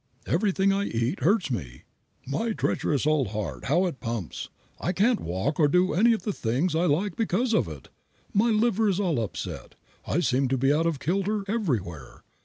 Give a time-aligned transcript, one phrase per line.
[0.25, 1.83] Everything I eat hurts me."
[2.25, 4.49] "My treacherous old heart, how it pumps.
[4.79, 7.89] I can't walk or do any of the things I like because of it."
[8.33, 9.75] "My liver is all upset.
[10.07, 12.23] I seem to be out of kilter everywhere.